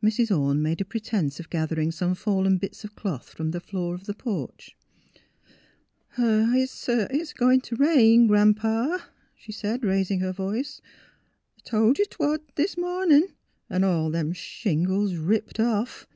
[0.00, 0.30] Mrs.
[0.30, 4.14] Orne made pretence of gathering some fallen bits •of cloth from the floor of the
[4.14, 4.76] porch."
[6.16, 10.80] It's a goin' t' rain, Gran 'pa," she said, rais ing her voice."
[11.58, 13.30] I tol' ye 't would this mornin',
[13.68, 16.06] an 'all them shingles ripped off."